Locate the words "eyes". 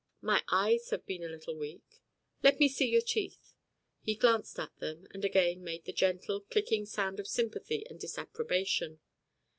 0.51-0.89